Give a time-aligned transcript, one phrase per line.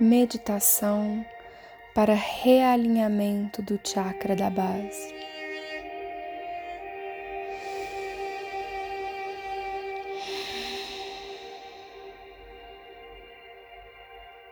[0.00, 1.24] meditação
[1.94, 5.14] para realinhamento do chakra da base.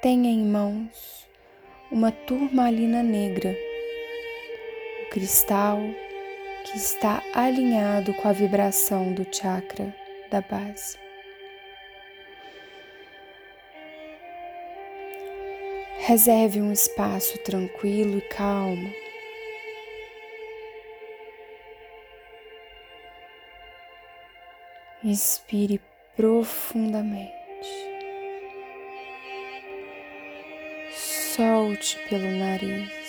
[0.00, 1.28] Tenha em mãos
[1.90, 3.56] uma turmalina negra,
[5.02, 5.78] o cristal
[6.64, 9.94] que está alinhado com a vibração do chakra
[10.30, 11.01] da base.
[16.04, 18.92] Reserve um espaço tranquilo e calmo.
[25.04, 25.80] Inspire
[26.16, 27.32] profundamente.
[30.90, 33.01] Solte pelo nariz.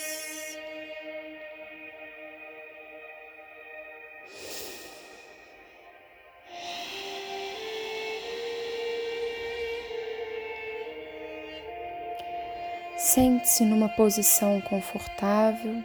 [13.14, 15.84] Sente-se numa posição confortável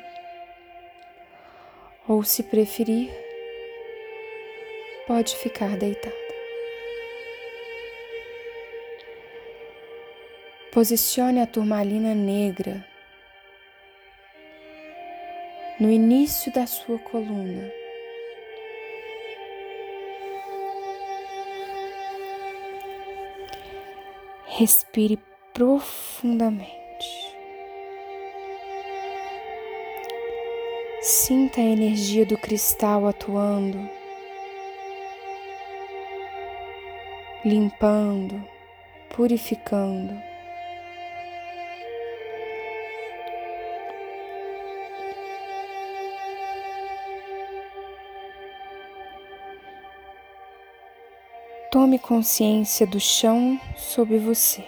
[2.09, 3.11] ou, se preferir,
[5.07, 6.17] pode ficar deitada.
[10.73, 12.83] Posicione a turmalina negra
[15.79, 17.71] no início da sua coluna.
[24.47, 25.19] Respire
[25.53, 26.78] profundamente.
[31.29, 33.79] Sinta a energia do cristal atuando,
[37.45, 38.43] limpando,
[39.15, 40.19] purificando.
[51.71, 54.65] Tome consciência do chão sob você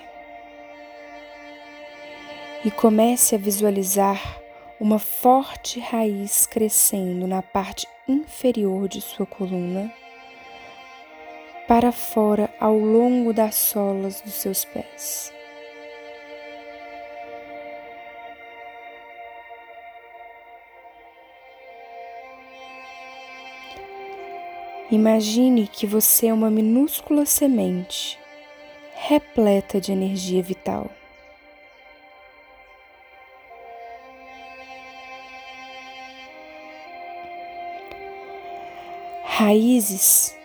[2.62, 4.39] e comece a visualizar
[4.80, 9.92] uma forte raiz crescendo na parte inferior de sua coluna,
[11.68, 15.32] para fora ao longo das solas dos seus pés.
[24.90, 28.18] Imagine que você é uma minúscula semente
[28.94, 30.90] repleta de energia vital.
[39.42, 40.36] Raízes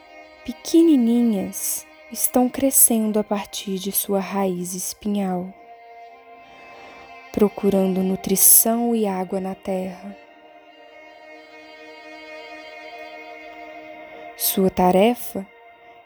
[0.45, 5.53] pequenininhas estão crescendo a partir de sua raiz espinhal,
[7.29, 10.15] procurando nutrição e água na terra.
[14.37, 15.45] Sua tarefa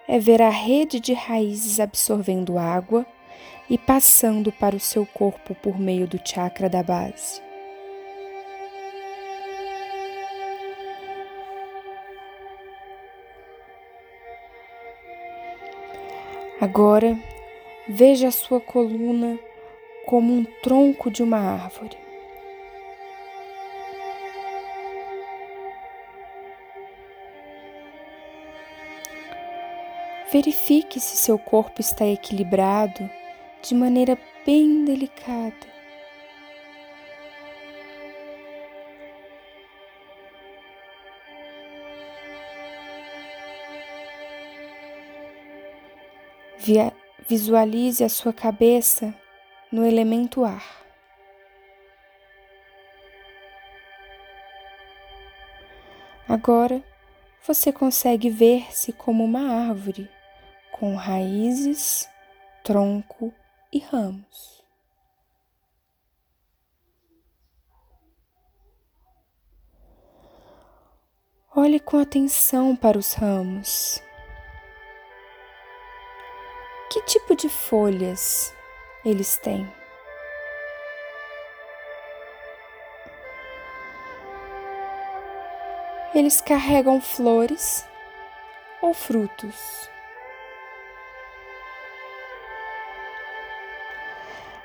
[0.07, 3.05] é ver a rede de raízes absorvendo água
[3.69, 7.48] e passando para o seu corpo por meio do chakra da base.
[16.61, 17.17] Agora
[17.87, 19.39] veja a sua coluna
[20.05, 21.97] como um tronco de uma árvore.
[30.29, 33.09] Verifique se seu corpo está equilibrado
[33.61, 35.78] de maneira bem delicada.
[47.27, 49.13] Visualize a sua cabeça
[49.71, 50.79] no elemento ar.
[56.27, 56.83] Agora
[57.47, 60.09] você consegue ver-se como uma árvore
[60.71, 62.07] com raízes,
[62.63, 63.33] tronco
[63.73, 64.63] e ramos.
[71.55, 74.01] Olhe com atenção para os ramos.
[76.89, 78.51] Que tipo de folhas
[79.05, 79.71] eles têm?
[86.15, 87.87] Eles carregam flores
[88.81, 89.87] ou frutos?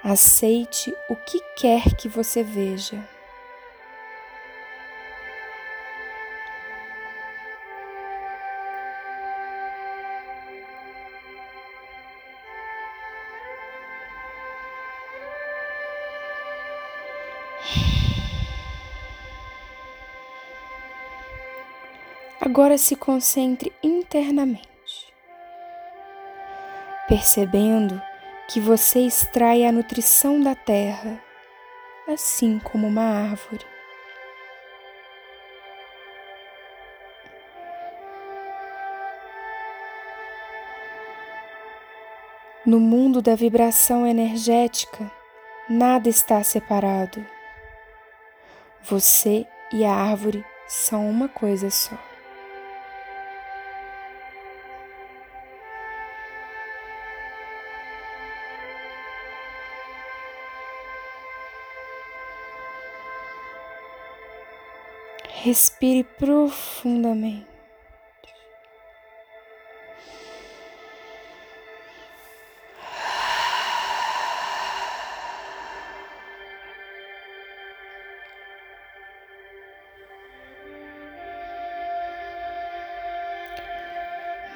[0.02, 3.13] Aceite o que quer que você veja.
[22.46, 24.68] Agora se concentre internamente,
[27.08, 27.98] percebendo
[28.50, 31.18] que você extrai a nutrição da terra,
[32.06, 33.64] assim como uma árvore.
[42.66, 45.10] No mundo da vibração energética,
[45.66, 47.24] nada está separado.
[48.82, 51.96] Você e a árvore são uma coisa só.
[65.42, 67.46] Respire profundamente.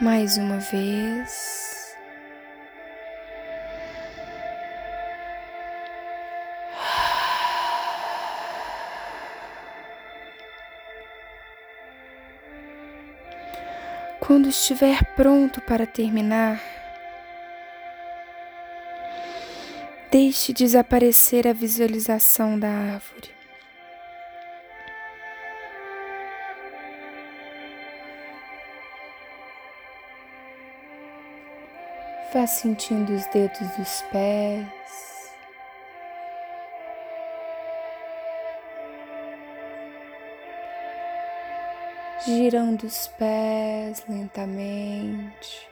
[0.00, 1.77] Mais uma vez.
[14.28, 16.60] Quando estiver pronto para terminar,
[20.10, 23.30] deixe desaparecer a visualização da árvore.
[32.30, 35.17] Vá sentindo os dedos dos pés.
[42.24, 45.68] Girando os pés lentamente.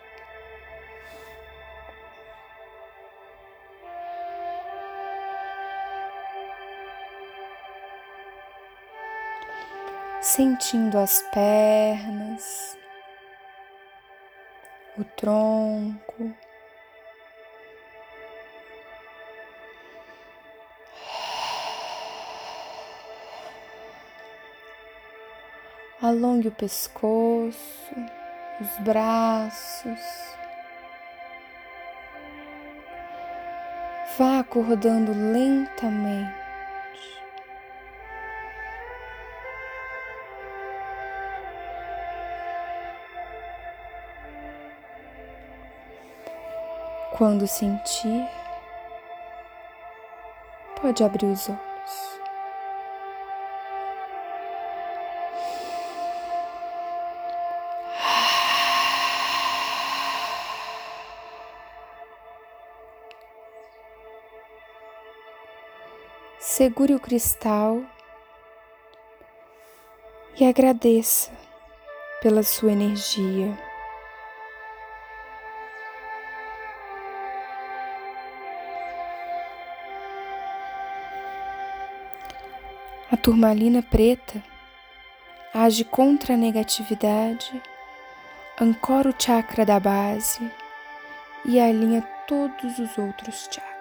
[10.20, 12.78] Sentindo as pernas,
[14.96, 16.35] o tronco.
[26.06, 27.96] Alongue o pescoço,
[28.60, 30.00] os braços.
[34.16, 36.32] Vá acordando lentamente.
[47.18, 48.28] Quando sentir,
[50.80, 52.25] pode abrir os olhos.
[66.38, 67.82] Segure o cristal
[70.38, 71.32] e agradeça
[72.20, 73.56] pela sua energia.
[83.10, 84.42] A turmalina preta
[85.54, 87.62] age contra a negatividade,
[88.60, 90.52] ancora o chakra da base
[91.46, 93.75] e alinha todos os outros chakras.